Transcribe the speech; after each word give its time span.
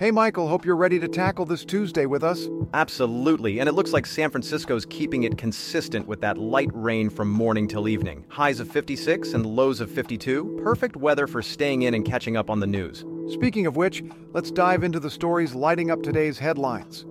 Hey, 0.00 0.10
Michael, 0.10 0.48
hope 0.48 0.64
you're 0.64 0.76
ready 0.76 0.98
to 0.98 1.08
tackle 1.08 1.44
this 1.44 1.62
Tuesday 1.62 2.06
with 2.06 2.24
us. 2.24 2.48
Absolutely, 2.72 3.58
and 3.58 3.68
it 3.68 3.72
looks 3.72 3.92
like 3.92 4.06
San 4.06 4.30
Francisco's 4.30 4.86
keeping 4.86 5.24
it 5.24 5.36
consistent 5.36 6.06
with 6.06 6.22
that 6.22 6.38
light 6.38 6.70
rain 6.72 7.10
from 7.10 7.30
morning 7.30 7.68
till 7.68 7.86
evening. 7.86 8.24
Highs 8.30 8.60
of 8.60 8.70
56 8.70 9.34
and 9.34 9.44
lows 9.44 9.78
of 9.78 9.90
52. 9.90 10.60
Perfect 10.62 10.96
weather 10.96 11.26
for 11.26 11.42
staying 11.42 11.82
in 11.82 11.92
and 11.92 12.02
catching 12.02 12.34
up 12.34 12.48
on 12.48 12.60
the 12.60 12.66
news. 12.66 13.04
Speaking 13.28 13.66
of 13.66 13.76
which, 13.76 14.02
let's 14.32 14.50
dive 14.50 14.84
into 14.84 15.00
the 15.00 15.10
stories 15.10 15.54
lighting 15.54 15.90
up 15.90 16.02
today's 16.02 16.38
headlines. 16.38 17.04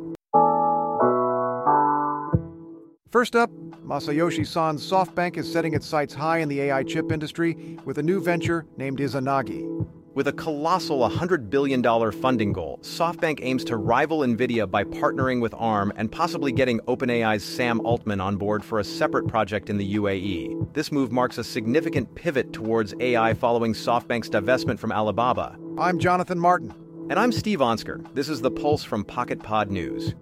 First 3.12 3.36
up, 3.36 3.52
Masayoshi 3.86 4.48
Son's 4.48 4.84
SoftBank 4.84 5.38
is 5.38 5.52
setting 5.52 5.76
its 5.76 5.86
sights 5.86 6.16
high 6.16 6.40
in 6.40 6.50
the 6.50 6.60
AI 6.62 6.82
chip 6.82 7.12
industry 7.12 7.78
with 7.86 8.00
a 8.00 8.04
new 8.04 8.20
venture 8.20 8.66
named 8.78 8.98
Izanagi. 8.98 9.98
With 10.20 10.27
a 10.27 10.33
colossal 10.33 11.09
$100 11.09 11.49
billion 11.49 11.81
funding 12.11 12.51
goal, 12.51 12.77
SoftBank 12.81 13.39
aims 13.41 13.63
to 13.63 13.77
rival 13.77 14.19
NVIDIA 14.19 14.69
by 14.69 14.83
partnering 14.83 15.39
with 15.39 15.54
ARM 15.54 15.93
and 15.96 16.11
possibly 16.11 16.51
getting 16.51 16.82
OpenAI's 16.89 17.41
Sam 17.41 17.79
Altman 17.86 18.19
on 18.19 18.36
board 18.36 18.61
for 18.61 18.79
a 18.79 18.83
separate 18.83 19.29
project 19.29 19.69
in 19.69 19.77
the 19.77 19.96
UAE. 19.96 20.74
This 20.74 20.91
move 20.91 21.13
marks 21.13 21.37
a 21.37 21.43
significant 21.46 22.13
pivot 22.15 22.51
towards 22.51 22.93
AI 23.00 23.33
following 23.33 23.71
SoftBank's 23.71 24.29
divestment 24.29 24.77
from 24.77 24.91
Alibaba. 24.91 25.57
I'm 25.77 25.97
Jonathan 25.97 26.38
Martin. 26.38 26.74
And 27.10 27.18
I'm 27.18 27.32
Steve 27.32 27.60
Onsker. 27.60 28.05
This 28.13 28.27
is 28.27 28.41
the 28.41 28.51
Pulse 28.51 28.83
from 28.83 29.05
Pocket 29.05 29.41
Pod 29.41 29.71
News. 29.71 30.15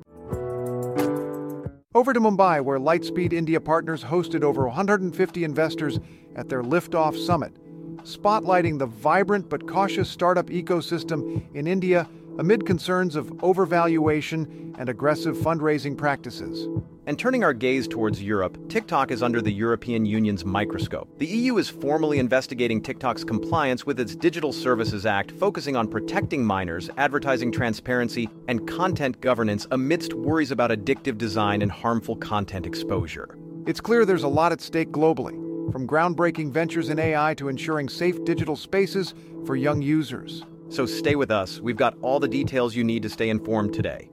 Over 1.95 2.13
to 2.13 2.19
Mumbai, 2.19 2.63
where 2.63 2.77
Lightspeed 2.77 3.33
India 3.33 3.59
Partners 3.59 4.03
hosted 4.03 4.43
over 4.43 4.67
150 4.67 5.43
investors 5.43 5.99
at 6.35 6.49
their 6.49 6.61
Liftoff 6.61 7.17
Summit 7.17 7.57
spotlighting 8.03 8.79
the 8.79 8.85
vibrant 8.85 9.49
but 9.49 9.67
cautious 9.67 10.09
startup 10.09 10.47
ecosystem 10.47 11.43
in 11.53 11.67
India 11.67 12.07
amid 12.37 12.65
concerns 12.65 13.15
of 13.15 13.27
overvaluation 13.37 14.75
and 14.77 14.89
aggressive 14.89 15.35
fundraising 15.37 15.97
practices. 15.97 16.67
And 17.07 17.17
turning 17.17 17.43
our 17.43 17.53
gaze 17.53 17.87
towards 17.87 18.21
Europe, 18.21 18.57
TikTok 18.69 19.11
is 19.11 19.23
under 19.23 19.41
the 19.41 19.51
European 19.51 20.05
Union's 20.05 20.43
microscope. 20.43 21.07
The 21.19 21.25
EU 21.25 21.57
is 21.57 21.69
formally 21.69 22.19
investigating 22.19 22.81
TikTok's 22.81 23.23
compliance 23.23 23.85
with 23.85 23.99
its 23.99 24.13
Digital 24.13 24.51
Services 24.51 25.05
Act, 25.05 25.31
focusing 25.31 25.75
on 25.75 25.87
protecting 25.87 26.45
minors, 26.45 26.89
advertising 26.97 27.51
transparency, 27.51 28.29
and 28.49 28.67
content 28.67 29.21
governance 29.21 29.65
amidst 29.71 30.13
worries 30.13 30.51
about 30.51 30.69
addictive 30.69 31.17
design 31.17 31.61
and 31.61 31.71
harmful 31.71 32.17
content 32.17 32.65
exposure. 32.65 33.37
It's 33.65 33.81
clear 33.81 34.05
there's 34.05 34.23
a 34.23 34.27
lot 34.27 34.51
at 34.51 34.61
stake 34.61 34.91
globally 34.91 35.46
from 35.71 35.87
groundbreaking 35.87 36.51
ventures 36.51 36.89
in 36.89 36.99
AI 36.99 37.33
to 37.35 37.49
ensuring 37.49 37.89
safe 37.89 38.23
digital 38.23 38.55
spaces 38.55 39.13
for 39.45 39.55
young 39.55 39.81
users. 39.81 40.43
So 40.69 40.85
stay 40.85 41.15
with 41.15 41.31
us. 41.31 41.59
We've 41.59 41.77
got 41.77 41.97
all 42.01 42.19
the 42.19 42.27
details 42.27 42.75
you 42.75 42.83
need 42.83 43.03
to 43.03 43.09
stay 43.09 43.29
informed 43.29 43.73
today. 43.73 44.09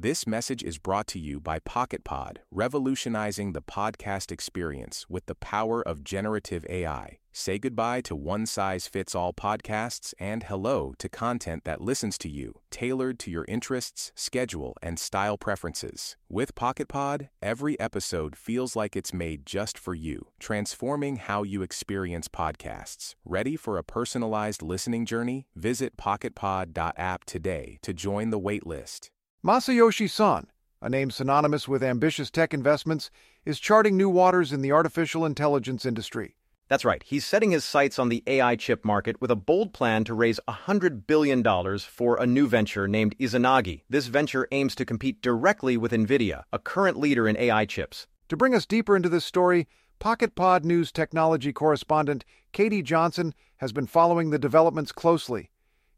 This 0.00 0.28
message 0.28 0.62
is 0.62 0.78
brought 0.78 1.08
to 1.08 1.18
you 1.18 1.40
by 1.40 1.58
PocketPod, 1.58 2.36
revolutionizing 2.52 3.52
the 3.52 3.60
podcast 3.60 4.30
experience 4.30 5.04
with 5.08 5.26
the 5.26 5.34
power 5.34 5.82
of 5.82 6.04
generative 6.04 6.64
AI. 6.70 7.18
Say 7.32 7.58
goodbye 7.58 8.02
to 8.02 8.14
one 8.14 8.46
size 8.46 8.86
fits 8.86 9.16
all 9.16 9.32
podcasts 9.32 10.14
and 10.20 10.44
hello 10.44 10.94
to 10.98 11.08
content 11.08 11.64
that 11.64 11.80
listens 11.80 12.16
to 12.18 12.28
you, 12.28 12.60
tailored 12.70 13.18
to 13.18 13.32
your 13.32 13.44
interests, 13.48 14.12
schedule, 14.14 14.76
and 14.80 15.00
style 15.00 15.36
preferences. 15.36 16.16
With 16.28 16.54
PocketPod, 16.54 17.30
every 17.42 17.78
episode 17.80 18.36
feels 18.36 18.76
like 18.76 18.94
it's 18.94 19.12
made 19.12 19.44
just 19.44 19.76
for 19.76 19.96
you, 19.96 20.28
transforming 20.38 21.16
how 21.16 21.42
you 21.42 21.62
experience 21.62 22.28
podcasts. 22.28 23.16
Ready 23.24 23.56
for 23.56 23.76
a 23.76 23.82
personalized 23.82 24.62
listening 24.62 25.06
journey? 25.06 25.48
Visit 25.56 25.96
pocketpod.app 25.96 27.24
today 27.24 27.80
to 27.82 27.92
join 27.92 28.30
the 28.30 28.38
waitlist. 28.38 29.10
Masayoshi 29.44 30.10
Son, 30.10 30.48
a 30.82 30.88
name 30.88 31.12
synonymous 31.12 31.68
with 31.68 31.80
ambitious 31.80 32.28
tech 32.28 32.52
investments, 32.52 33.08
is 33.44 33.60
charting 33.60 33.96
new 33.96 34.10
waters 34.10 34.52
in 34.52 34.62
the 34.62 34.72
artificial 34.72 35.24
intelligence 35.24 35.86
industry. 35.86 36.34
That's 36.66 36.84
right. 36.84 37.04
He's 37.06 37.24
setting 37.24 37.52
his 37.52 37.64
sights 37.64 38.00
on 38.00 38.08
the 38.08 38.24
AI 38.26 38.56
chip 38.56 38.84
market 38.84 39.20
with 39.20 39.30
a 39.30 39.36
bold 39.36 39.72
plan 39.72 40.02
to 40.04 40.12
raise 40.12 40.40
$100 40.48 41.06
billion 41.06 41.44
for 41.78 42.20
a 42.20 42.26
new 42.26 42.48
venture 42.48 42.88
named 42.88 43.16
Izanagi. 43.18 43.82
This 43.88 44.08
venture 44.08 44.48
aims 44.50 44.74
to 44.74 44.84
compete 44.84 45.22
directly 45.22 45.76
with 45.76 45.92
NVIDIA, 45.92 46.42
a 46.52 46.58
current 46.58 46.98
leader 46.98 47.28
in 47.28 47.36
AI 47.36 47.64
chips. 47.64 48.08
To 48.30 48.36
bring 48.36 48.56
us 48.56 48.66
deeper 48.66 48.96
into 48.96 49.08
this 49.08 49.24
story, 49.24 49.68
Pocket 50.00 50.34
Pod 50.34 50.64
News 50.64 50.90
technology 50.90 51.52
correspondent 51.52 52.24
Katie 52.50 52.82
Johnson 52.82 53.32
has 53.58 53.72
been 53.72 53.86
following 53.86 54.30
the 54.30 54.38
developments 54.38 54.90
closely. 54.90 55.50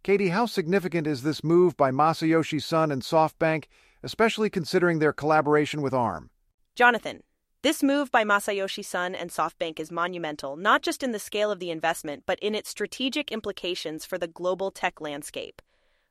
Katie, 0.03 0.31
how 0.31 0.47
significant 0.47 1.07
is 1.07 1.23
this 1.23 1.45
move 1.45 1.77
by 1.77 1.91
Masayoshi 1.91 2.63
Son 2.63 2.91
and 2.91 3.03
SoftBank, 3.03 3.65
especially 4.03 4.49
considering 4.49 4.99
their 4.99 5.13
collaboration 5.13 5.83
with 5.83 5.93
ARM? 5.93 6.31
Jonathan, 6.75 7.23
this 7.61 7.83
move 7.83 8.11
by 8.11 8.25
Masayoshi 8.25 8.83
Son 8.83 9.15
and 9.15 9.29
SoftBank 9.29 9.79
is 9.79 9.93
monumental, 9.93 10.57
not 10.57 10.81
just 10.81 11.03
in 11.03 11.13
the 11.13 11.19
scale 11.19 11.51
of 11.51 11.59
the 11.59 11.71
investment, 11.71 12.23
but 12.25 12.39
in 12.39 12.55
its 12.55 12.71
strategic 12.71 13.31
implications 13.31 14.07
for 14.07 14.17
the 14.17 14.27
global 14.27 14.71
tech 14.71 15.03
landscape. 15.03 15.61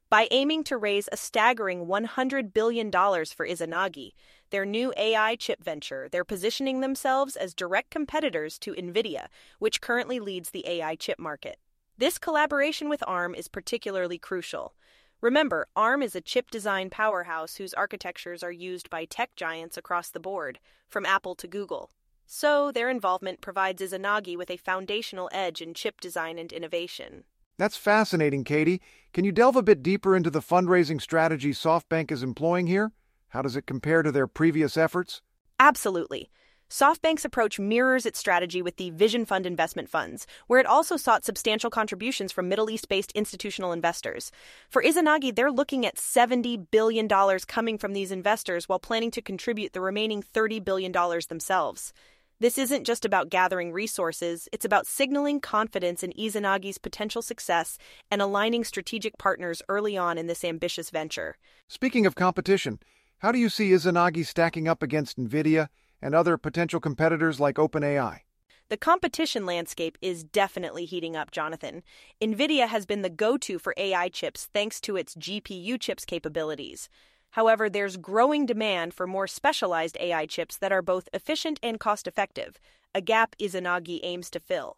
By 0.07 0.27
aiming 0.29 0.65
to 0.65 0.77
raise 0.77 1.09
a 1.11 1.17
staggering 1.17 1.87
$100 1.87 2.53
billion 2.53 2.91
for 2.91 3.47
Izanagi, 3.47 4.11
their 4.51 4.65
new 4.65 4.93
AI 4.97 5.35
chip 5.35 5.63
venture, 5.63 6.07
they're 6.11 6.23
positioning 6.23 6.81
themselves 6.81 7.35
as 7.35 7.55
direct 7.55 7.89
competitors 7.89 8.59
to 8.59 8.73
NVIDIA, 8.73 9.29
which 9.57 9.81
currently 9.81 10.19
leads 10.19 10.51
the 10.51 10.67
AI 10.67 10.95
chip 10.95 11.17
market. 11.17 11.57
This 11.99 12.17
collaboration 12.17 12.87
with 12.87 13.03
ARM 13.05 13.35
is 13.35 13.49
particularly 13.49 14.17
crucial. 14.17 14.73
Remember, 15.19 15.67
ARM 15.75 16.01
is 16.01 16.15
a 16.15 16.21
chip 16.21 16.49
design 16.49 16.89
powerhouse 16.89 17.57
whose 17.57 17.73
architectures 17.73 18.41
are 18.41 18.53
used 18.53 18.89
by 18.89 19.03
tech 19.03 19.35
giants 19.35 19.75
across 19.75 20.09
the 20.09 20.19
board, 20.21 20.59
from 20.87 21.05
Apple 21.05 21.35
to 21.35 21.45
Google. 21.45 21.91
So, 22.25 22.71
their 22.71 22.89
involvement 22.89 23.41
provides 23.41 23.81
Izanagi 23.81 24.37
with 24.37 24.49
a 24.49 24.55
foundational 24.55 25.29
edge 25.33 25.61
in 25.61 25.73
chip 25.73 25.99
design 25.99 26.39
and 26.39 26.53
innovation. 26.53 27.25
That's 27.57 27.75
fascinating, 27.75 28.45
Katie. 28.45 28.81
Can 29.11 29.25
you 29.25 29.33
delve 29.33 29.57
a 29.57 29.61
bit 29.61 29.83
deeper 29.83 30.15
into 30.15 30.29
the 30.29 30.39
fundraising 30.39 31.01
strategy 31.01 31.51
SoftBank 31.51 32.11
is 32.11 32.23
employing 32.23 32.67
here? 32.67 32.93
How 33.27 33.41
does 33.41 33.57
it 33.57 33.67
compare 33.67 34.03
to 34.03 34.11
their 34.13 34.25
previous 34.25 34.77
efforts? 34.77 35.21
Absolutely. 35.59 36.29
SoftBank's 36.69 37.25
approach 37.25 37.59
mirrors 37.59 38.05
its 38.05 38.19
strategy 38.19 38.61
with 38.61 38.77
the 38.77 38.91
Vision 38.91 39.25
Fund 39.25 39.47
investment 39.47 39.89
funds, 39.89 40.27
where 40.45 40.59
it 40.59 40.67
also 40.67 40.97
sought 40.97 41.25
substantial 41.25 41.71
contributions 41.71 42.31
from 42.31 42.47
Middle 42.47 42.69
East 42.69 42.87
based 42.87 43.11
institutional 43.13 43.71
investors. 43.71 44.31
For 44.69 44.83
Izanagi, 44.83 45.35
they're 45.35 45.51
looking 45.51 45.83
at 45.83 45.95
$70 45.95 46.67
billion 46.69 47.07
coming 47.47 47.79
from 47.79 47.93
these 47.93 48.11
investors 48.11 48.69
while 48.69 48.77
planning 48.77 49.09
to 49.11 49.21
contribute 49.21 49.73
the 49.73 49.81
remaining 49.81 50.21
$30 50.21 50.63
billion 50.63 50.91
themselves. 51.27 51.91
This 52.39 52.59
isn't 52.59 52.85
just 52.85 53.03
about 53.03 53.31
gathering 53.31 53.73
resources, 53.73 54.47
it's 54.53 54.63
about 54.63 54.85
signaling 54.85 55.41
confidence 55.41 56.03
in 56.03 56.13
Izanagi's 56.13 56.77
potential 56.77 57.23
success 57.23 57.79
and 58.11 58.21
aligning 58.21 58.63
strategic 58.63 59.17
partners 59.17 59.63
early 59.69 59.97
on 59.97 60.19
in 60.19 60.27
this 60.27 60.45
ambitious 60.45 60.91
venture. 60.91 61.35
Speaking 61.67 62.05
of 62.05 62.13
competition, 62.13 62.79
how 63.17 63.31
do 63.31 63.39
you 63.39 63.49
see 63.49 63.71
Izanagi 63.71 64.25
stacking 64.25 64.67
up 64.67 64.83
against 64.83 65.17
NVIDIA 65.17 65.67
and 66.01 66.15
other 66.15 66.37
potential 66.37 66.79
competitors 66.79 67.39
like 67.39 67.55
OpenAI? 67.55 68.21
The 68.69 68.77
competition 68.77 69.47
landscape 69.47 69.97
is 69.99 70.23
definitely 70.23 70.85
heating 70.85 71.15
up, 71.15 71.31
Jonathan. 71.31 71.81
NVIDIA 72.21 72.67
has 72.67 72.85
been 72.85 73.01
the 73.01 73.09
go 73.09 73.35
to 73.37 73.57
for 73.57 73.73
AI 73.77 74.09
chips 74.09 74.47
thanks 74.53 74.79
to 74.81 74.95
its 74.95 75.15
GPU 75.15 75.79
chips 75.79 76.05
capabilities. 76.05 76.87
However, 77.31 77.69
there's 77.69 77.97
growing 77.97 78.45
demand 78.45 78.93
for 78.93 79.07
more 79.07 79.27
specialized 79.27 79.97
AI 79.99 80.27
chips 80.27 80.55
that 80.57 80.71
are 80.71 80.83
both 80.83 81.09
efficient 81.13 81.59
and 81.63 81.79
cost 81.79 82.07
effective, 82.07 82.59
a 82.93 83.01
gap 83.01 83.35
Izanagi 83.39 84.01
aims 84.03 84.29
to 84.31 84.39
fill. 84.39 84.77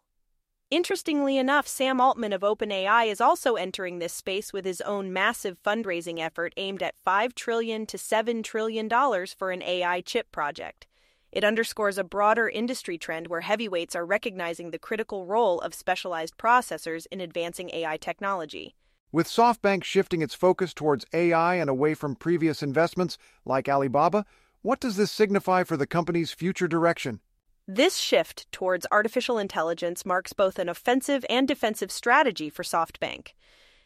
Interestingly 0.70 1.36
enough, 1.36 1.68
Sam 1.68 2.00
Altman 2.00 2.32
of 2.32 2.40
OpenAI 2.40 3.08
is 3.08 3.20
also 3.20 3.56
entering 3.56 3.98
this 3.98 4.14
space 4.14 4.54
with 4.54 4.64
his 4.64 4.80
own 4.80 5.12
massive 5.12 5.62
fundraising 5.62 6.18
effort 6.18 6.54
aimed 6.56 6.82
at 6.82 6.94
5 7.04 7.34
trillion 7.34 7.84
to 7.84 7.98
$7 7.98 8.42
trillion 8.42 8.88
for 9.36 9.50
an 9.50 9.62
AI 9.62 10.00
chip 10.00 10.32
project. 10.32 10.86
It 11.32 11.44
underscores 11.44 11.96
a 11.96 12.04
broader 12.04 12.46
industry 12.46 12.98
trend 12.98 13.28
where 13.28 13.40
heavyweights 13.40 13.96
are 13.96 14.04
recognizing 14.04 14.70
the 14.70 14.78
critical 14.78 15.24
role 15.24 15.60
of 15.60 15.72
specialized 15.72 16.36
processors 16.36 17.06
in 17.10 17.22
advancing 17.22 17.70
AI 17.72 17.96
technology. 17.96 18.74
With 19.10 19.26
SoftBank 19.26 19.82
shifting 19.82 20.20
its 20.20 20.34
focus 20.34 20.74
towards 20.74 21.06
AI 21.14 21.54
and 21.54 21.70
away 21.70 21.94
from 21.94 22.16
previous 22.16 22.62
investments 22.62 23.16
like 23.46 23.66
Alibaba, 23.66 24.26
what 24.60 24.78
does 24.78 24.96
this 24.96 25.10
signify 25.10 25.64
for 25.64 25.78
the 25.78 25.86
company's 25.86 26.32
future 26.32 26.68
direction? 26.68 27.20
This 27.66 27.96
shift 27.96 28.50
towards 28.52 28.86
artificial 28.90 29.38
intelligence 29.38 30.04
marks 30.04 30.34
both 30.34 30.58
an 30.58 30.68
offensive 30.68 31.24
and 31.30 31.48
defensive 31.48 31.90
strategy 31.90 32.50
for 32.50 32.62
SoftBank. 32.62 33.28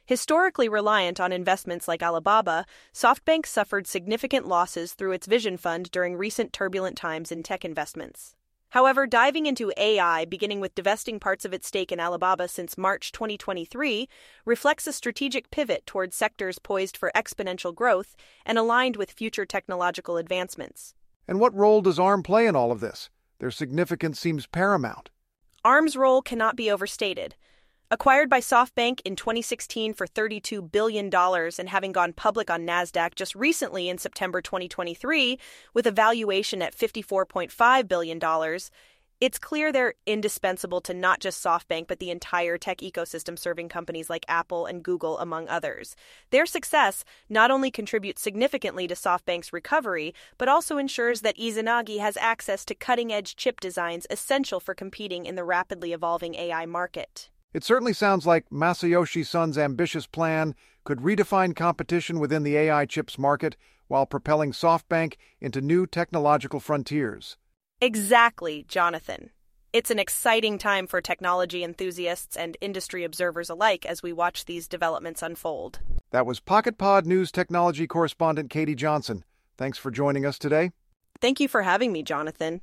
Historically 0.06 0.68
reliant 0.68 1.18
on 1.18 1.32
investments 1.32 1.88
like 1.88 2.00
Alibaba, 2.00 2.64
SoftBank 2.94 3.44
suffered 3.44 3.88
significant 3.88 4.46
losses 4.46 4.94
through 4.94 5.10
its 5.10 5.26
Vision 5.26 5.56
Fund 5.56 5.90
during 5.90 6.16
recent 6.16 6.52
turbulent 6.52 6.96
times 6.96 7.32
in 7.32 7.42
tech 7.42 7.64
investments. 7.64 8.36
However, 8.70 9.08
diving 9.08 9.46
into 9.46 9.72
AI, 9.76 10.24
beginning 10.24 10.60
with 10.60 10.76
divesting 10.76 11.18
parts 11.18 11.44
of 11.44 11.52
its 11.52 11.66
stake 11.66 11.90
in 11.90 11.98
Alibaba 11.98 12.46
since 12.46 12.78
March 12.78 13.10
2023, 13.10 14.08
reflects 14.44 14.86
a 14.86 14.92
strategic 14.92 15.50
pivot 15.50 15.84
towards 15.86 16.14
sectors 16.14 16.60
poised 16.60 16.96
for 16.96 17.10
exponential 17.16 17.74
growth 17.74 18.14
and 18.44 18.58
aligned 18.58 18.96
with 18.96 19.10
future 19.10 19.44
technological 19.44 20.18
advancements. 20.18 20.94
And 21.26 21.40
what 21.40 21.54
role 21.54 21.82
does 21.82 21.98
ARM 21.98 22.22
play 22.22 22.46
in 22.46 22.54
all 22.54 22.70
of 22.70 22.78
this? 22.78 23.10
Their 23.40 23.50
significance 23.50 24.20
seems 24.20 24.46
paramount. 24.46 25.10
ARM's 25.64 25.96
role 25.96 26.22
cannot 26.22 26.54
be 26.54 26.70
overstated. 26.70 27.34
Acquired 27.88 28.28
by 28.28 28.40
SoftBank 28.40 29.00
in 29.04 29.14
2016 29.14 29.94
for 29.94 30.08
$32 30.08 30.72
billion 30.72 31.08
and 31.14 31.68
having 31.68 31.92
gone 31.92 32.12
public 32.12 32.50
on 32.50 32.66
NASDAQ 32.66 33.14
just 33.14 33.36
recently 33.36 33.88
in 33.88 33.96
September 33.96 34.40
2023 34.40 35.38
with 35.72 35.86
a 35.86 35.92
valuation 35.92 36.62
at 36.62 36.76
$54.5 36.76 37.86
billion, 37.86 38.58
it's 39.20 39.38
clear 39.38 39.70
they're 39.70 39.94
indispensable 40.04 40.80
to 40.80 40.94
not 40.94 41.20
just 41.20 41.44
SoftBank, 41.44 41.86
but 41.86 42.00
the 42.00 42.10
entire 42.10 42.58
tech 42.58 42.78
ecosystem 42.78 43.38
serving 43.38 43.68
companies 43.68 44.10
like 44.10 44.24
Apple 44.26 44.66
and 44.66 44.82
Google, 44.82 45.16
among 45.20 45.46
others. 45.46 45.94
Their 46.30 46.44
success 46.44 47.04
not 47.28 47.52
only 47.52 47.70
contributes 47.70 48.20
significantly 48.20 48.88
to 48.88 48.94
SoftBank's 48.94 49.52
recovery, 49.52 50.12
but 50.38 50.48
also 50.48 50.76
ensures 50.76 51.20
that 51.20 51.38
Izanagi 51.38 52.00
has 52.00 52.16
access 52.16 52.64
to 52.64 52.74
cutting 52.74 53.12
edge 53.12 53.36
chip 53.36 53.60
designs 53.60 54.08
essential 54.10 54.58
for 54.58 54.74
competing 54.74 55.24
in 55.24 55.36
the 55.36 55.44
rapidly 55.44 55.92
evolving 55.92 56.34
AI 56.34 56.66
market. 56.66 57.30
It 57.56 57.64
certainly 57.64 57.94
sounds 57.94 58.26
like 58.26 58.50
Masayoshi 58.50 59.24
Son's 59.24 59.56
ambitious 59.56 60.06
plan 60.06 60.54
could 60.84 60.98
redefine 60.98 61.56
competition 61.56 62.20
within 62.20 62.42
the 62.42 62.54
AI 62.54 62.84
chips 62.84 63.18
market 63.18 63.56
while 63.88 64.04
propelling 64.04 64.52
SoftBank 64.52 65.14
into 65.40 65.62
new 65.62 65.86
technological 65.86 66.60
frontiers. 66.60 67.38
Exactly, 67.80 68.66
Jonathan. 68.68 69.30
It's 69.72 69.90
an 69.90 69.98
exciting 69.98 70.58
time 70.58 70.86
for 70.86 71.00
technology 71.00 71.64
enthusiasts 71.64 72.36
and 72.36 72.58
industry 72.60 73.04
observers 73.04 73.48
alike 73.48 73.86
as 73.86 74.02
we 74.02 74.12
watch 74.12 74.44
these 74.44 74.68
developments 74.68 75.22
unfold. 75.22 75.78
That 76.10 76.26
was 76.26 76.40
Pocket 76.40 76.76
Pod 76.76 77.06
News 77.06 77.32
technology 77.32 77.86
correspondent 77.86 78.50
Katie 78.50 78.74
Johnson. 78.74 79.24
Thanks 79.56 79.78
for 79.78 79.90
joining 79.90 80.26
us 80.26 80.38
today. 80.38 80.72
Thank 81.22 81.40
you 81.40 81.48
for 81.48 81.62
having 81.62 81.90
me, 81.90 82.02
Jonathan. 82.02 82.60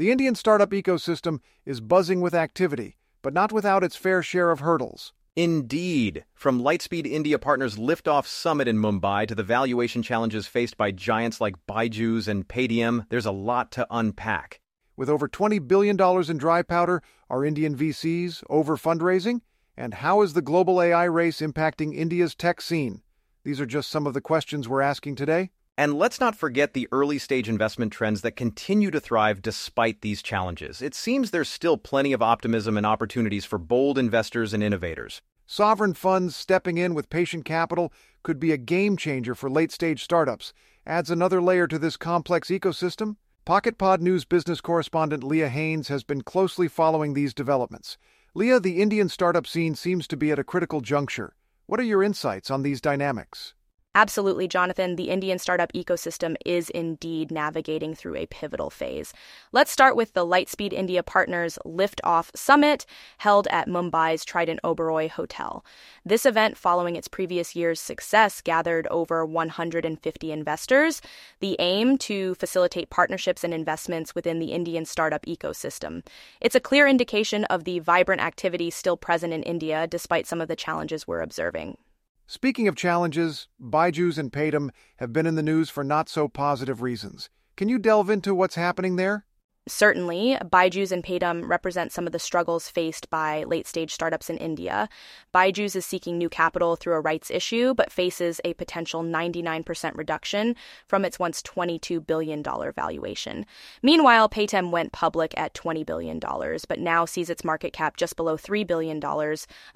The 0.00 0.10
Indian 0.10 0.34
startup 0.34 0.70
ecosystem 0.70 1.40
is 1.66 1.82
buzzing 1.82 2.22
with 2.22 2.32
activity, 2.32 2.96
but 3.20 3.34
not 3.34 3.52
without 3.52 3.84
its 3.84 3.96
fair 3.96 4.22
share 4.22 4.50
of 4.50 4.60
hurdles. 4.60 5.12
Indeed. 5.36 6.24
From 6.32 6.62
Lightspeed 6.62 7.06
India 7.06 7.38
Partners 7.38 7.76
Liftoff 7.76 8.24
Summit 8.26 8.66
in 8.66 8.78
Mumbai 8.78 9.28
to 9.28 9.34
the 9.34 9.42
valuation 9.42 10.02
challenges 10.02 10.46
faced 10.46 10.78
by 10.78 10.90
giants 10.90 11.38
like 11.38 11.66
Byju's 11.68 12.28
and 12.28 12.48
Paytm, 12.48 13.10
there's 13.10 13.26
a 13.26 13.30
lot 13.30 13.70
to 13.72 13.86
unpack. 13.90 14.58
With 14.96 15.10
over 15.10 15.28
$20 15.28 15.68
billion 15.68 16.00
in 16.00 16.38
dry 16.38 16.62
powder, 16.62 17.02
are 17.28 17.44
Indian 17.44 17.76
VCs 17.76 18.42
over 18.48 18.78
fundraising? 18.78 19.42
And 19.76 19.92
how 19.92 20.22
is 20.22 20.32
the 20.32 20.40
global 20.40 20.80
AI 20.80 21.04
race 21.04 21.42
impacting 21.42 21.94
India's 21.94 22.34
tech 22.34 22.62
scene? 22.62 23.02
These 23.44 23.60
are 23.60 23.66
just 23.66 23.90
some 23.90 24.06
of 24.06 24.14
the 24.14 24.22
questions 24.22 24.66
we're 24.66 24.80
asking 24.80 25.16
today. 25.16 25.50
And 25.80 25.94
let's 25.94 26.20
not 26.20 26.36
forget 26.36 26.74
the 26.74 26.88
early 26.92 27.16
stage 27.16 27.48
investment 27.48 27.90
trends 27.90 28.20
that 28.20 28.36
continue 28.36 28.90
to 28.90 29.00
thrive 29.00 29.40
despite 29.40 30.02
these 30.02 30.20
challenges. 30.20 30.82
It 30.82 30.94
seems 30.94 31.30
there's 31.30 31.48
still 31.48 31.78
plenty 31.78 32.12
of 32.12 32.20
optimism 32.20 32.76
and 32.76 32.84
opportunities 32.84 33.46
for 33.46 33.56
bold 33.56 33.96
investors 33.96 34.52
and 34.52 34.62
innovators. 34.62 35.22
Sovereign 35.46 35.94
funds 35.94 36.36
stepping 36.36 36.76
in 36.76 36.92
with 36.92 37.08
patient 37.08 37.46
capital 37.46 37.94
could 38.22 38.38
be 38.38 38.52
a 38.52 38.58
game 38.58 38.98
changer 38.98 39.34
for 39.34 39.48
late 39.48 39.72
stage 39.72 40.04
startups. 40.04 40.52
Adds 40.86 41.10
another 41.10 41.40
layer 41.40 41.66
to 41.66 41.78
this 41.78 41.96
complex 41.96 42.48
ecosystem. 42.48 43.16
Pocket 43.46 43.78
Pod 43.78 44.02
News 44.02 44.26
business 44.26 44.60
correspondent 44.60 45.24
Leah 45.24 45.48
Haynes 45.48 45.88
has 45.88 46.04
been 46.04 46.20
closely 46.20 46.68
following 46.68 47.14
these 47.14 47.32
developments. 47.32 47.96
Leah, 48.34 48.60
the 48.60 48.82
Indian 48.82 49.08
startup 49.08 49.46
scene 49.46 49.74
seems 49.74 50.06
to 50.08 50.18
be 50.18 50.30
at 50.30 50.38
a 50.38 50.44
critical 50.44 50.82
juncture. 50.82 51.34
What 51.64 51.80
are 51.80 51.84
your 51.84 52.02
insights 52.02 52.50
on 52.50 52.64
these 52.64 52.82
dynamics? 52.82 53.54
Absolutely, 53.92 54.46
Jonathan. 54.46 54.94
The 54.94 55.10
Indian 55.10 55.40
startup 55.40 55.72
ecosystem 55.72 56.36
is 56.46 56.70
indeed 56.70 57.32
navigating 57.32 57.92
through 57.92 58.14
a 58.14 58.26
pivotal 58.26 58.70
phase. 58.70 59.12
Let's 59.50 59.72
start 59.72 59.96
with 59.96 60.12
the 60.12 60.24
Lightspeed 60.24 60.72
India 60.72 61.02
Partners 61.02 61.58
Liftoff 61.66 62.30
Summit 62.36 62.86
held 63.18 63.48
at 63.48 63.66
Mumbai's 63.66 64.24
Trident 64.24 64.60
Oberoi 64.62 65.10
Hotel. 65.10 65.64
This 66.04 66.24
event, 66.24 66.56
following 66.56 66.94
its 66.94 67.08
previous 67.08 67.56
year's 67.56 67.80
success, 67.80 68.40
gathered 68.40 68.86
over 68.92 69.26
150 69.26 70.30
investors. 70.30 71.02
The 71.40 71.56
aim 71.58 71.98
to 71.98 72.36
facilitate 72.36 72.90
partnerships 72.90 73.42
and 73.42 73.52
investments 73.52 74.14
within 74.14 74.38
the 74.38 74.52
Indian 74.52 74.84
startup 74.84 75.26
ecosystem. 75.26 76.06
It's 76.40 76.54
a 76.54 76.60
clear 76.60 76.86
indication 76.86 77.42
of 77.46 77.64
the 77.64 77.80
vibrant 77.80 78.22
activity 78.22 78.70
still 78.70 78.96
present 78.96 79.32
in 79.32 79.42
India 79.42 79.88
despite 79.88 80.28
some 80.28 80.40
of 80.40 80.46
the 80.46 80.54
challenges 80.54 81.08
we're 81.08 81.22
observing. 81.22 81.76
Speaking 82.32 82.68
of 82.68 82.76
challenges, 82.76 83.48
Byju's 83.60 84.16
and 84.16 84.30
Paytm 84.30 84.70
have 84.98 85.12
been 85.12 85.26
in 85.26 85.34
the 85.34 85.42
news 85.42 85.68
for 85.68 85.82
not 85.82 86.08
so 86.08 86.28
positive 86.28 86.80
reasons. 86.80 87.28
Can 87.56 87.68
you 87.68 87.76
delve 87.76 88.08
into 88.08 88.36
what's 88.36 88.54
happening 88.54 88.94
there? 88.94 89.26
Certainly, 89.70 90.36
Byju's 90.42 90.90
and 90.90 91.04
Paytm 91.04 91.48
represent 91.48 91.92
some 91.92 92.04
of 92.04 92.12
the 92.12 92.18
struggles 92.18 92.68
faced 92.68 93.08
by 93.08 93.44
late 93.44 93.68
stage 93.68 93.94
startups 93.94 94.28
in 94.28 94.36
India. 94.36 94.88
Byju's 95.32 95.76
is 95.76 95.86
seeking 95.86 96.18
new 96.18 96.28
capital 96.28 96.74
through 96.74 96.94
a 96.94 97.00
rights 97.00 97.30
issue, 97.30 97.72
but 97.72 97.92
faces 97.92 98.40
a 98.44 98.54
potential 98.54 99.04
99% 99.04 99.96
reduction 99.96 100.56
from 100.88 101.04
its 101.04 101.20
once 101.20 101.40
$22 101.42 102.04
billion 102.04 102.42
valuation. 102.42 103.46
Meanwhile, 103.80 104.28
Paytm 104.28 104.72
went 104.72 104.90
public 104.90 105.32
at 105.36 105.54
$20 105.54 105.86
billion, 105.86 106.18
but 106.18 106.80
now 106.80 107.04
sees 107.04 107.30
its 107.30 107.44
market 107.44 107.72
cap 107.72 107.96
just 107.96 108.16
below 108.16 108.36
$3 108.36 108.66
billion 108.66 109.00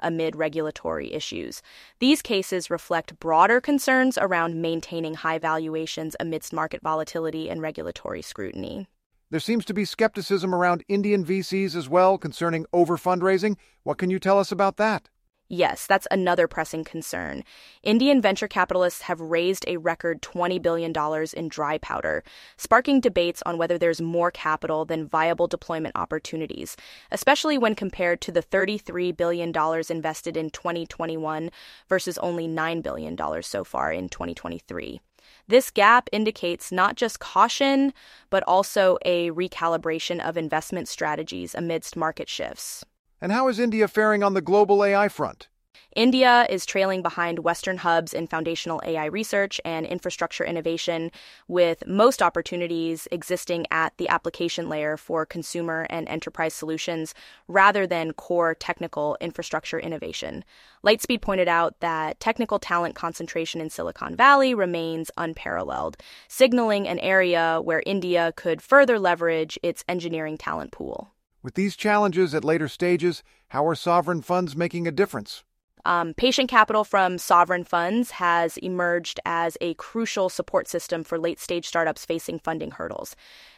amid 0.00 0.35
regulatory 0.35 1.12
issues. 1.12 1.62
These 2.00 2.20
cases 2.20 2.69
reflect 2.69 3.20
broader 3.20 3.61
concerns 3.61 4.19
around 4.19 4.61
maintaining 4.61 5.14
high 5.14 5.38
valuations 5.38 6.17
amidst 6.19 6.52
market 6.52 6.82
volatility 6.82 7.49
and 7.49 7.62
regulatory 7.62 8.20
scrutiny. 8.20 8.88
There 9.34 9.40
seems 9.40 9.64
to 9.64 9.75
be 9.75 9.84
skepticism 9.84 10.54
around 10.54 10.84
Indian 10.86 11.25
VCs 11.25 11.75
as 11.75 11.88
well 11.88 12.19
concerning 12.19 12.66
over 12.72 12.96
fundraising. 12.96 13.56
What 13.82 13.98
can 13.98 14.08
you 14.08 14.20
tell 14.20 14.38
us 14.38 14.52
about 14.52 14.76
that? 14.76 15.08
Yes, 15.48 15.88
that's 15.88 16.06
another 16.12 16.46
pressing 16.46 16.84
concern. 16.84 17.42
Indian 17.82 18.22
venture 18.22 18.46
capitalists 18.46 19.00
have 19.00 19.20
raised 19.20 19.64
a 19.66 19.78
record 19.78 20.22
$20 20.22 20.62
billion 20.62 20.92
in 21.36 21.48
dry 21.48 21.78
powder, 21.78 22.22
sparking 22.56 23.00
debates 23.00 23.42
on 23.44 23.58
whether 23.58 23.76
there's 23.76 24.00
more 24.00 24.31
capital 24.31 24.84
than 24.84 25.08
viable 25.08 25.48
deployment 25.48 25.96
opportunities, 25.96 26.76
especially 27.10 27.58
when 27.58 27.74
compared 27.74 28.20
to 28.20 28.31
the 28.31 28.41
$33 28.41 29.17
billion 29.17 29.53
invested 29.91 30.36
in 30.36 30.50
2021 30.50 31.50
versus 31.88 32.19
only 32.19 32.46
$9 32.46 32.84
billion 32.84 33.43
so 33.43 33.64
far 33.64 33.91
in 33.91 34.08
2023. 34.08 35.00
This 35.46 35.70
gap 35.70 36.08
indicates 36.10 36.72
not 36.72 36.96
just 36.96 37.20
caution, 37.20 37.93
but 38.31 38.43
also 38.46 38.96
a 39.05 39.31
recalibration 39.31 40.27
of 40.27 40.36
investment 40.36 40.89
strategies 40.89 41.55
amidst 41.55 41.96
market 41.96 42.29
shifts. 42.29 42.84
And 43.20 43.31
how 43.31 43.48
is 43.48 43.58
India 43.58 43.89
faring 43.89 44.22
on 44.22 44.34
the 44.34 44.41
global 44.41 44.84
AI 44.84 45.08
front? 45.08 45.48
India 45.94 46.44
is 46.51 46.67
trailing 46.67 47.03
behind 47.03 47.39
Western 47.39 47.77
hubs 47.79 48.13
in 48.13 48.27
foundational 48.27 48.82
AI 48.84 49.05
research 49.05 49.60
and 49.65 49.86
infrastructure 49.86 50.44
innovation, 50.44 51.13
with 51.46 51.86
most 51.86 52.20
opportunities 52.20 53.06
existing 53.13 53.65
at 53.70 53.96
the 53.96 54.08
application 54.08 54.69
layer 54.69 54.96
for 54.96 55.24
consumer 55.24 55.86
and 55.89 56.08
enterprise 56.08 56.53
solutions 56.53 57.15
rather 57.46 57.86
than 57.86 58.13
core 58.13 58.56
technical 58.56 59.17
infrastructure 59.20 59.79
innovation. 59.79 60.44
Lightspeed 60.84 61.22
pointed 61.22 61.46
out 61.46 61.79
that 61.79 62.19
technical 62.19 62.58
talent 62.58 62.96
concentration 62.96 63.60
in 63.60 63.70
Silicon 63.70 64.17
Valley 64.17 64.53
remains 64.53 65.13
unparalleled, 65.17 65.96
signaling 66.27 66.89
an 66.89 66.98
area 66.98 67.60
where 67.63 67.84
India 67.86 68.32
could 68.34 68.60
further 68.60 68.98
leverage 68.98 69.60
its 69.63 69.84
engineering 69.89 70.36
talent 70.36 70.72
pool. 70.72 71.13
With 71.41 71.55
these 71.55 71.77
challenges 71.77 72.34
at 72.34 72.44
later 72.44 72.67
stages, 72.67 73.22
how 73.48 73.65
are 73.69 73.77
sovereign 73.77 74.22
funds 74.22 74.56
making 74.56 74.89
a 74.89 74.93
difference? 74.93 75.44
Um, 75.86 76.14
patient 76.14 76.48
capital 76.48 76.82
from 76.82 77.19
sovereign 77.19 77.64
funds 77.64 78.12
has 78.12 78.56
emerged 78.58 79.20
as 79.26 79.58
a 79.60 79.74
crucial 79.74 80.29
support 80.31 80.67
system 80.67 81.05
for 81.05 81.19
late 81.19 81.38
stage 81.38 81.67
startups 81.67 82.06
facing 82.06 82.38
funding 82.38 82.70
hurdles. 82.70 83.14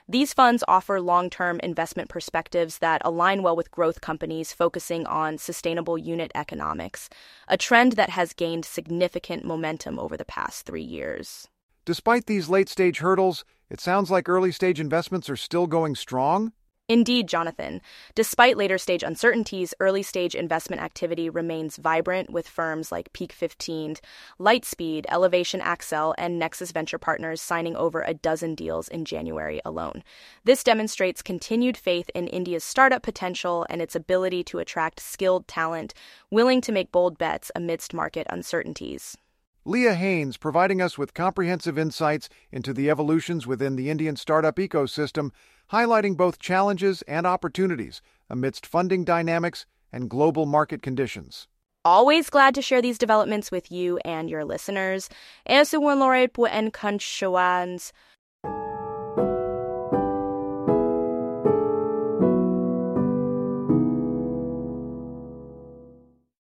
These 0.08 0.32
funds 0.32 0.64
offer 0.66 1.00
long 1.00 1.30
term 1.30 1.60
investment 1.60 2.08
perspectives 2.08 2.78
that 2.78 3.02
align 3.04 3.42
well 3.42 3.56
with 3.56 3.70
growth 3.70 4.00
companies 4.00 4.52
focusing 4.52 5.06
on 5.06 5.38
sustainable 5.38 5.98
unit 5.98 6.32
economics, 6.34 7.08
a 7.48 7.56
trend 7.56 7.92
that 7.92 8.10
has 8.10 8.32
gained 8.32 8.64
significant 8.64 9.44
momentum 9.44 9.98
over 9.98 10.16
the 10.16 10.24
past 10.24 10.66
three 10.66 10.82
years. 10.82 11.48
Despite 11.84 12.26
these 12.26 12.48
late 12.48 12.68
stage 12.68 12.98
hurdles, 12.98 13.44
it 13.70 13.80
sounds 13.80 14.10
like 14.10 14.28
early 14.28 14.50
stage 14.50 14.80
investments 14.80 15.30
are 15.30 15.36
still 15.36 15.68
going 15.68 15.94
strong. 15.94 16.52
Indeed, 16.88 17.26
Jonathan. 17.26 17.80
Despite 18.14 18.56
later 18.56 18.78
stage 18.78 19.02
uncertainties, 19.02 19.74
early 19.80 20.04
stage 20.04 20.36
investment 20.36 20.80
activity 20.80 21.28
remains 21.28 21.78
vibrant 21.78 22.30
with 22.30 22.46
firms 22.46 22.92
like 22.92 23.12
Peak 23.12 23.32
15, 23.32 23.96
Lightspeed, 24.38 25.04
Elevation 25.08 25.60
Accel, 25.60 26.14
and 26.16 26.38
Nexus 26.38 26.70
Venture 26.70 26.98
Partners 26.98 27.42
signing 27.42 27.74
over 27.74 28.02
a 28.02 28.14
dozen 28.14 28.54
deals 28.54 28.86
in 28.86 29.04
January 29.04 29.60
alone. 29.64 30.04
This 30.44 30.62
demonstrates 30.62 31.22
continued 31.22 31.76
faith 31.76 32.08
in 32.14 32.28
India's 32.28 32.62
startup 32.62 33.02
potential 33.02 33.66
and 33.68 33.82
its 33.82 33.96
ability 33.96 34.44
to 34.44 34.60
attract 34.60 35.00
skilled 35.00 35.48
talent 35.48 35.92
willing 36.30 36.60
to 36.60 36.72
make 36.72 36.92
bold 36.92 37.18
bets 37.18 37.50
amidst 37.56 37.94
market 37.94 38.28
uncertainties. 38.30 39.16
Leah 39.68 39.94
Haynes 39.94 40.36
providing 40.36 40.80
us 40.80 40.96
with 40.96 41.12
comprehensive 41.12 41.76
insights 41.76 42.28
into 42.52 42.72
the 42.72 42.88
evolutions 42.88 43.48
within 43.48 43.74
the 43.74 43.90
Indian 43.90 44.14
startup 44.14 44.54
ecosystem 44.58 45.32
highlighting 45.72 46.16
both 46.16 46.38
challenges 46.38 47.02
and 47.08 47.26
opportunities 47.26 48.00
amidst 48.30 48.64
funding 48.64 49.02
dynamics 49.02 49.66
and 49.92 50.08
global 50.08 50.46
market 50.46 50.82
conditions. 50.82 51.48
Always 51.84 52.30
glad 52.30 52.54
to 52.54 52.62
share 52.62 52.80
these 52.80 52.96
developments 52.96 53.50
with 53.50 53.72
you 53.72 53.98
and 54.04 54.30
your 54.30 54.44
listeners. 54.44 55.08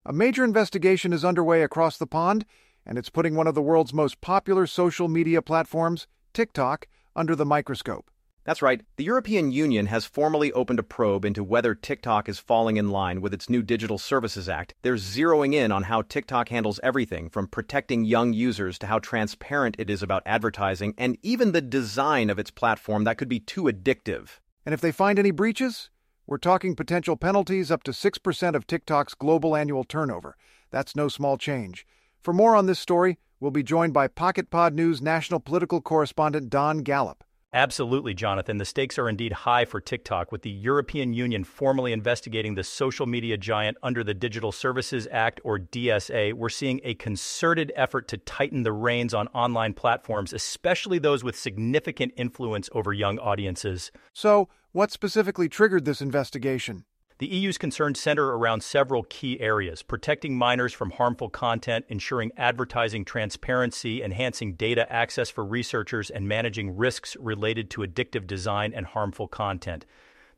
A 0.05 0.11
major 0.11 0.43
investigation 0.43 1.13
is 1.13 1.23
underway 1.23 1.61
across 1.61 1.97
the 1.97 2.07
pond, 2.07 2.45
and 2.85 2.97
it's 2.97 3.09
putting 3.09 3.35
one 3.35 3.47
of 3.47 3.55
the 3.55 3.61
world's 3.61 3.93
most 3.93 4.21
popular 4.21 4.67
social 4.67 5.07
media 5.07 5.41
platforms, 5.41 6.07
TikTok, 6.33 6.87
under 7.15 7.35
the 7.35 7.45
microscope. 7.45 8.09
That's 8.45 8.61
right. 8.61 8.81
The 8.97 9.05
European 9.05 9.53
Union 9.53 9.85
has 9.85 10.03
formally 10.03 10.51
opened 10.51 10.79
a 10.79 10.83
probe 10.83 11.23
into 11.23 11.45
whether 11.45 11.73
TikTok 11.73 12.27
is 12.27 12.39
falling 12.39 12.75
in 12.75 12.89
line 12.89 13.21
with 13.21 13.33
its 13.33 13.49
new 13.49 13.61
Digital 13.61 13.97
Services 13.97 14.49
Act. 14.49 14.73
They're 14.81 14.95
zeroing 14.95 15.53
in 15.53 15.71
on 15.71 15.83
how 15.83 16.01
TikTok 16.01 16.49
handles 16.49 16.79
everything 16.83 17.29
from 17.29 17.47
protecting 17.47 18.03
young 18.03 18.33
users 18.33 18.77
to 18.79 18.87
how 18.87 18.99
transparent 18.99 19.77
it 19.79 19.89
is 19.89 20.03
about 20.03 20.23
advertising 20.25 20.93
and 20.97 21.17
even 21.23 21.53
the 21.53 21.61
design 21.61 22.29
of 22.29 22.37
its 22.37 22.51
platform 22.51 23.05
that 23.05 23.17
could 23.17 23.29
be 23.29 23.39
too 23.39 23.63
addictive. 23.63 24.39
And 24.65 24.73
if 24.73 24.81
they 24.81 24.91
find 24.91 25.17
any 25.17 25.31
breaches, 25.31 25.89
we're 26.27 26.37
talking 26.37 26.75
potential 26.75 27.15
penalties 27.15 27.71
up 27.71 27.83
to 27.83 27.91
6% 27.91 28.55
of 28.55 28.67
TikTok's 28.67 29.13
global 29.13 29.55
annual 29.55 29.85
turnover. 29.85 30.35
That's 30.69 30.97
no 30.97 31.07
small 31.07 31.37
change. 31.37 31.85
For 32.23 32.31
more 32.31 32.55
on 32.55 32.67
this 32.67 32.79
story, 32.79 33.19
we'll 33.41 33.51
be 33.51 33.63
joined 33.63 33.91
by 33.93 34.07
Pocket 34.07 34.49
Pod 34.49 34.73
News 34.73 35.01
national 35.01 35.41
political 35.41 35.81
correspondent 35.81 36.49
Don 36.49 36.77
Gallup. 36.77 37.21
Absolutely, 37.51 38.13
Jonathan. 38.13 38.59
The 38.59 38.65
stakes 38.65 38.97
are 38.97 39.09
indeed 39.09 39.33
high 39.33 39.65
for 39.65 39.81
TikTok, 39.81 40.31
with 40.31 40.41
the 40.41 40.49
European 40.49 41.11
Union 41.13 41.43
formally 41.43 41.91
investigating 41.91 42.55
the 42.55 42.63
social 42.63 43.05
media 43.05 43.35
giant 43.35 43.75
under 43.83 44.05
the 44.05 44.13
Digital 44.13 44.53
Services 44.53 45.05
Act, 45.11 45.41
or 45.43 45.59
DSA. 45.59 46.31
We're 46.31 46.47
seeing 46.47 46.79
a 46.85 46.93
concerted 46.93 47.73
effort 47.75 48.07
to 48.07 48.17
tighten 48.17 48.63
the 48.63 48.71
reins 48.71 49.13
on 49.13 49.27
online 49.33 49.73
platforms, 49.73 50.31
especially 50.31 50.99
those 50.99 51.25
with 51.25 51.37
significant 51.37 52.13
influence 52.15 52.69
over 52.71 52.93
young 52.93 53.19
audiences. 53.19 53.91
So, 54.13 54.47
what 54.71 54.91
specifically 54.91 55.49
triggered 55.49 55.83
this 55.83 56.01
investigation? 56.01 56.85
The 57.23 57.33
EU's 57.37 57.57
concerns 57.57 58.01
center 58.01 58.35
around 58.35 58.63
several 58.63 59.03
key 59.03 59.39
areas 59.39 59.81
protecting 59.81 60.37
minors 60.37 60.73
from 60.73 60.91
harmful 60.91 61.29
content, 61.29 61.85
ensuring 61.87 62.33
advertising 62.35 63.05
transparency, 63.05 64.03
enhancing 64.03 64.55
data 64.55 64.91
access 64.91 65.29
for 65.29 65.45
researchers, 65.45 66.09
and 66.09 66.27
managing 66.27 66.75
risks 66.75 67.15
related 67.17 67.69
to 67.69 67.81
addictive 67.81 68.27
design 68.27 68.73
and 68.75 68.87
harmful 68.87 69.29
content. 69.29 69.85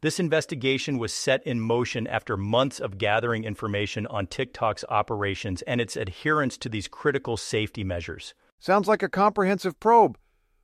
This 0.01 0.19
investigation 0.19 0.99
was 0.99 1.11
set 1.11 1.41
in 1.47 1.59
motion 1.59 2.05
after 2.05 2.37
months 2.37 2.79
of 2.79 2.99
gathering 2.99 3.45
information 3.45 4.05
on 4.05 4.27
TikTok's 4.27 4.85
operations 4.87 5.63
and 5.63 5.81
its 5.81 5.97
adherence 5.97 6.55
to 6.59 6.69
these 6.69 6.87
critical 6.87 7.35
safety 7.35 7.83
measures. 7.83 8.35
Sounds 8.59 8.87
like 8.87 9.01
a 9.01 9.09
comprehensive 9.09 9.79
probe. 9.79 10.19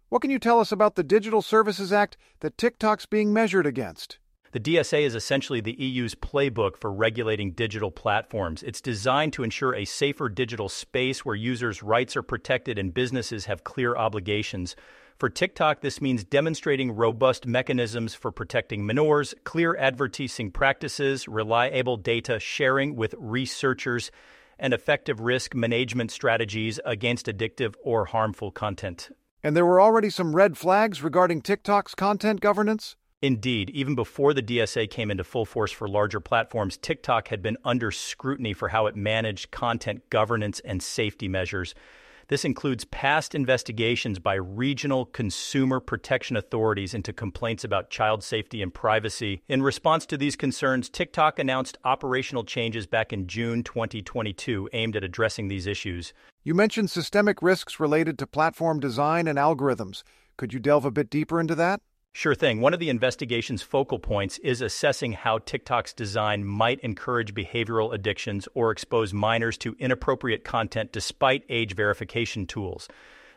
What 0.09 0.21
can 0.21 0.29
you 0.29 0.37
tell 0.37 0.59
us 0.59 0.71
about 0.71 0.93
the 0.93 1.03
Digital 1.03 1.41
Services 1.41 1.91
Act 1.91 2.15
that 2.41 2.59
TikTok's 2.59 3.07
being 3.07 3.33
measured 3.33 3.65
against? 3.65 4.19
The 4.51 4.59
DSA 4.59 5.03
is 5.03 5.15
essentially 5.15 5.61
the 5.61 5.81
EU's 5.81 6.13
playbook 6.13 6.75
for 6.75 6.91
regulating 6.91 7.51
digital 7.51 7.89
platforms. 7.89 8.63
It's 8.63 8.81
designed 8.81 9.31
to 9.33 9.43
ensure 9.43 9.73
a 9.73 9.85
safer 9.85 10.27
digital 10.27 10.67
space 10.67 11.23
where 11.23 11.35
users' 11.35 11.81
rights 11.81 12.17
are 12.17 12.21
protected 12.21 12.77
and 12.77 12.93
businesses 12.93 13.45
have 13.45 13.63
clear 13.63 13.95
obligations. 13.95 14.75
For 15.17 15.29
TikTok, 15.29 15.79
this 15.79 16.01
means 16.01 16.25
demonstrating 16.25 16.91
robust 16.91 17.45
mechanisms 17.45 18.13
for 18.13 18.29
protecting 18.29 18.85
minors, 18.85 19.33
clear 19.45 19.77
advertising 19.77 20.51
practices, 20.51 21.29
reliable 21.29 21.95
data 21.95 22.37
sharing 22.37 22.97
with 22.97 23.15
researchers, 23.17 24.11
and 24.59 24.73
effective 24.73 25.21
risk 25.21 25.55
management 25.55 26.11
strategies 26.11 26.77
against 26.83 27.27
addictive 27.27 27.75
or 27.83 28.05
harmful 28.05 28.51
content. 28.51 29.11
And 29.41 29.55
there 29.55 29.65
were 29.65 29.79
already 29.79 30.09
some 30.09 30.35
red 30.35 30.57
flags 30.57 31.01
regarding 31.01 31.41
TikTok's 31.41 31.95
content 31.95 32.41
governance? 32.41 32.97
Indeed, 33.21 33.69
even 33.69 33.93
before 33.93 34.33
the 34.33 34.41
DSA 34.41 34.89
came 34.89 35.11
into 35.11 35.23
full 35.23 35.45
force 35.45 35.71
for 35.71 35.87
larger 35.87 36.19
platforms, 36.19 36.75
TikTok 36.77 37.27
had 37.27 37.43
been 37.43 37.57
under 37.63 37.91
scrutiny 37.91 38.51
for 38.53 38.69
how 38.69 38.87
it 38.87 38.95
managed 38.95 39.51
content 39.51 40.09
governance 40.09 40.59
and 40.61 40.81
safety 40.81 41.27
measures. 41.27 41.75
This 42.29 42.45
includes 42.45 42.85
past 42.85 43.35
investigations 43.35 44.17
by 44.17 44.35
regional 44.35 45.05
consumer 45.05 45.79
protection 45.79 46.35
authorities 46.35 46.95
into 46.95 47.13
complaints 47.13 47.63
about 47.63 47.91
child 47.91 48.23
safety 48.23 48.63
and 48.63 48.73
privacy. 48.73 49.43
In 49.47 49.61
response 49.61 50.07
to 50.07 50.17
these 50.17 50.35
concerns, 50.35 50.89
TikTok 50.89 51.37
announced 51.37 51.77
operational 51.83 52.43
changes 52.43 52.87
back 52.87 53.13
in 53.13 53.27
June 53.27 53.63
2022 53.63 54.69
aimed 54.73 54.95
at 54.95 55.03
addressing 55.03 55.47
these 55.47 55.67
issues. 55.67 56.13
You 56.43 56.55
mentioned 56.55 56.89
systemic 56.89 57.43
risks 57.43 57.79
related 57.79 58.17
to 58.19 58.25
platform 58.25 58.79
design 58.79 59.27
and 59.27 59.37
algorithms. 59.37 60.01
Could 60.37 60.53
you 60.53 60.59
delve 60.59 60.85
a 60.85 60.91
bit 60.91 61.09
deeper 61.09 61.39
into 61.39 61.53
that? 61.55 61.81
Sure 62.13 62.35
thing. 62.35 62.59
One 62.59 62.73
of 62.73 62.81
the 62.81 62.89
investigation's 62.89 63.61
focal 63.61 63.97
points 63.97 64.37
is 64.39 64.61
assessing 64.61 65.13
how 65.13 65.37
TikTok's 65.39 65.93
design 65.93 66.43
might 66.43 66.79
encourage 66.81 67.33
behavioral 67.33 67.93
addictions 67.93 68.49
or 68.53 68.69
expose 68.69 69.13
minors 69.13 69.57
to 69.59 69.77
inappropriate 69.79 70.43
content 70.43 70.91
despite 70.91 71.45
age 71.47 71.73
verification 71.73 72.45
tools. 72.45 72.89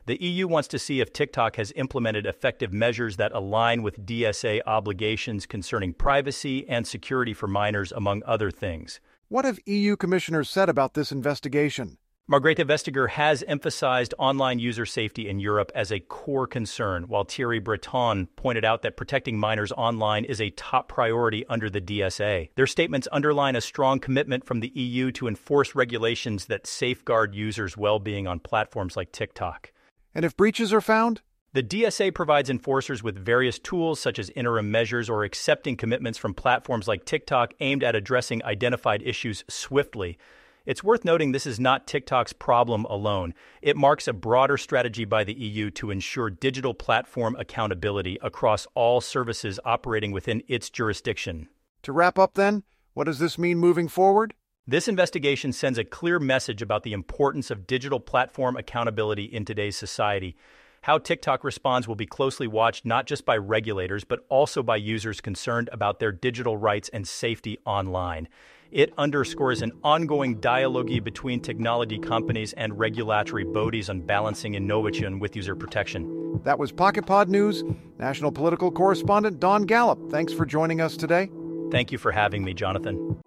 The 0.07 0.21
EU 0.23 0.49
wants 0.49 0.69
to 0.69 0.79
see 0.79 1.01
if 1.01 1.13
TikTok 1.13 1.57
has 1.57 1.73
implemented 1.77 2.27
effective 2.27 2.73
measures 2.73 3.17
that 3.17 3.33
align 3.33 3.83
with 3.83 4.05
DSA 4.05 4.61
obligations 4.67 5.47
concerning 5.47 5.95
privacy 5.95 6.69
and 6.69 6.87
security 6.87 7.33
for 7.33 7.47
minors, 7.47 7.93
among 7.93 8.23
other 8.27 8.51
things. 8.51 9.01
What 9.29 9.45
have 9.45 9.61
EU 9.67 9.97
commissioners 9.97 10.51
said 10.51 10.69
about 10.69 10.95
this 10.95 11.11
investigation? 11.11 11.97
Margrethe 12.27 12.65
Vestager 12.65 13.11
has 13.11 13.45
emphasized 13.47 14.15
online 14.19 14.59
user 14.59 14.87
safety 14.87 15.29
in 15.29 15.41
Europe 15.41 15.71
as 15.75 15.93
a 15.93 16.01
core 16.01 16.47
concern, 16.47 17.05
while 17.07 17.25
Thierry 17.25 17.59
Breton 17.59 18.29
pointed 18.35 18.65
out 18.65 18.81
that 18.81 18.97
protecting 18.97 19.39
minors 19.39 19.73
online 19.73 20.25
is 20.25 20.41
a 20.41 20.49
top 20.49 20.89
priority 20.89 21.45
under 21.51 21.69
the 21.69 21.83
DSA. 21.83 22.49
Their 22.55 22.67
statements 22.67 23.07
underline 23.13 23.57
a 23.57 23.61
strong 23.61 24.01
commitment 24.01 24.47
from 24.47 24.61
the 24.61 24.73
EU 24.75 25.13
to 25.13 25.29
enforce 25.29 25.75
regulations 25.75 26.47
that 26.47 26.67
safeguard 26.67 27.35
users' 27.35 27.77
well 27.77 27.99
being 27.99 28.27
on 28.27 28.41
platforms 28.41 28.97
like 28.97 29.13
TikTok. 29.13 29.71
And 30.15 30.25
if 30.25 30.35
breaches 30.35 30.73
are 30.73 30.81
found? 30.81 31.21
The 31.53 31.63
DSA 31.63 32.15
provides 32.15 32.49
enforcers 32.49 33.03
with 33.03 33.23
various 33.23 33.59
tools 33.59 34.01
such 34.01 34.19
as 34.19 34.31
interim 34.31 34.71
measures 34.71 35.11
or 35.11 35.25
accepting 35.25 35.77
commitments 35.77 36.19
from 36.19 36.33
platforms 36.33 36.89
like 36.89 37.05
TikTok 37.05 37.53
aimed 37.61 37.85
at 37.85 37.95
addressing 37.95 38.43
identified 38.45 39.03
issues 39.03 39.45
swiftly. 39.47 40.17
It's 40.67 40.83
worth 40.83 41.05
noting 41.05 41.33
this 41.33 41.47
is 41.47 41.61
not 41.61 41.87
TikTok's 41.87 42.33
problem 42.33 42.87
alone. 42.87 43.35
It 43.61 43.77
marks 43.77 44.09
a 44.09 44.15
broader 44.15 44.57
strategy 44.57 45.05
by 45.05 45.23
the 45.23 45.35
EU 45.35 45.71
to 45.73 45.91
ensure 45.91 46.31
digital 46.31 46.73
platform 46.73 47.37
accountability 47.39 48.19
across 48.23 48.67
all 48.75 49.03
services 49.03 49.61
operating 49.67 50.11
within 50.11 50.43
its 50.49 50.71
jurisdiction. 50.71 51.49
To 51.83 51.93
wrap 51.93 52.19
up, 52.19 52.33
then, 52.33 52.63
what 52.95 53.05
does 53.05 53.19
this 53.19 53.37
mean 53.37 53.59
moving 53.59 53.89
forward? 53.89 54.33
This 54.67 54.89
investigation 54.89 55.53
sends 55.53 55.77
a 55.77 55.85
clear 55.85 56.19
message 56.19 56.63
about 56.63 56.83
the 56.83 56.95
importance 56.95 57.51
of 57.51 57.67
digital 57.67 58.01
platform 58.01 58.57
accountability 58.57 59.25
in 59.25 59.45
today's 59.45 59.77
society. 59.77 60.35
How 60.85 60.99
TikTok 60.99 61.45
responds 61.45 61.89
will 61.89 61.95
be 61.95 62.05
closely 62.05 62.47
watched 62.47 62.85
not 62.85 63.07
just 63.07 63.25
by 63.25 63.39
regulators, 63.39 64.05
but 64.05 64.27
also 64.29 64.63
by 64.63 64.77
users 64.77 65.19
concerned 65.23 65.71
about 65.73 65.99
their 65.99 66.13
digital 66.13 66.59
rights 66.59 66.91
and 66.91 67.09
safety 67.09 67.59
online. 67.65 68.29
It 68.71 68.93
underscores 68.99 69.63
an 69.63 69.73
ongoing 69.83 70.41
dialogue 70.41 70.91
between 71.03 71.41
technology 71.41 71.99
companies 71.99 72.53
and 72.53 72.79
regulatory 72.79 73.45
bodies 73.45 73.89
on 73.89 74.03
balancing 74.03 74.57
innovation 74.57 75.21
with 75.21 75.35
user 75.35 75.57
protection. 75.57 76.43
That 76.45 76.59
was 76.59 76.71
Pocket 76.71 77.07
Pod 77.07 77.31
News, 77.31 77.65
national 77.99 78.31
political 78.31 78.71
correspondent 78.71 79.41
Don 79.41 79.63
Gallup. 79.63 80.11
Thanks 80.11 80.35
for 80.35 80.45
joining 80.45 80.83
us 80.83 80.99
today. 80.99 81.31
Thank 81.71 81.93
you 81.93 81.97
for 81.97 82.13
having 82.13 82.45
me, 82.45 82.53
Jonathan. 82.53 83.23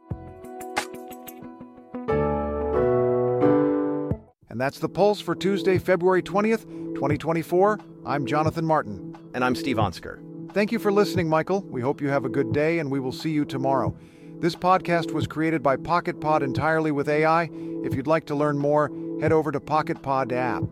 And 4.57 4.61
that's 4.63 4.79
the 4.79 4.89
Pulse 4.89 5.21
for 5.21 5.35
Tuesday, 5.35 5.77
February 5.77 6.23
20th, 6.23 6.63
2024. 6.95 7.79
I'm 8.07 8.25
Jonathan 8.25 8.65
Martin. 8.65 9.15
And 9.35 9.45
I'm 9.45 9.53
Steve 9.53 9.75
Onsker. 9.75 10.19
Thank 10.51 10.71
you 10.71 10.79
for 10.79 10.91
listening, 10.91 11.29
Michael. 11.29 11.61
We 11.69 11.79
hope 11.79 12.01
you 12.01 12.07
have 12.09 12.25
a 12.25 12.29
good 12.29 12.53
day, 12.53 12.79
and 12.79 12.89
we 12.89 12.99
will 12.99 13.11
see 13.11 13.29
you 13.29 13.45
tomorrow. 13.45 13.95
This 14.39 14.55
podcast 14.55 15.11
was 15.11 15.27
created 15.27 15.61
by 15.61 15.77
PocketPod 15.77 16.41
entirely 16.41 16.89
with 16.89 17.07
AI. 17.07 17.51
If 17.83 17.93
you'd 17.93 18.07
like 18.07 18.25
to 18.25 18.35
learn 18.35 18.57
more, 18.57 18.91
head 19.21 19.31
over 19.31 19.51
to 19.51 19.59
PocketPod 19.59 20.31
app. 20.31 20.63